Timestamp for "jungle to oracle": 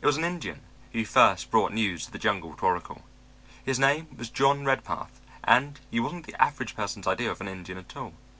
2.18-3.02